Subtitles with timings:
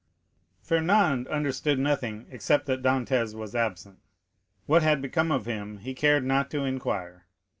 [0.63, 3.99] Fernand understood nothing except that Dantès was absent.
[4.65, 7.27] What had become of him he cared not to inquire.